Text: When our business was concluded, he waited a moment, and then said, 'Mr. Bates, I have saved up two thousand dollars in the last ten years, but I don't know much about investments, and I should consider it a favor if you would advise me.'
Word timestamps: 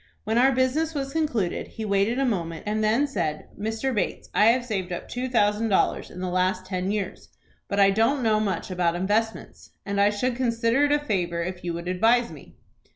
When 0.23 0.39
our 0.39 0.51
business 0.51 0.95
was 0.95 1.13
concluded, 1.13 1.67
he 1.67 1.85
waited 1.85 2.17
a 2.17 2.25
moment, 2.25 2.63
and 2.65 2.83
then 2.83 3.05
said, 3.05 3.49
'Mr. 3.55 3.93
Bates, 3.93 4.29
I 4.33 4.45
have 4.45 4.65
saved 4.65 4.91
up 4.91 5.07
two 5.07 5.29
thousand 5.29 5.69
dollars 5.69 6.09
in 6.09 6.21
the 6.21 6.29
last 6.31 6.65
ten 6.65 6.89
years, 6.89 7.29
but 7.67 7.79
I 7.79 7.91
don't 7.91 8.23
know 8.23 8.39
much 8.39 8.71
about 8.71 8.95
investments, 8.95 9.73
and 9.85 10.01
I 10.01 10.09
should 10.09 10.35
consider 10.35 10.85
it 10.85 10.91
a 10.91 10.97
favor 10.97 11.43
if 11.43 11.63
you 11.63 11.73
would 11.75 11.87
advise 11.87 12.31
me.' 12.31 12.55